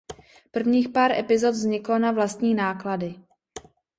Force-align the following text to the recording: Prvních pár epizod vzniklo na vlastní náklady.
Prvních 0.51 0.89
pár 0.89 1.11
epizod 1.11 1.51
vzniklo 1.53 1.99
na 1.99 2.11
vlastní 2.11 2.53
náklady. 2.55 3.15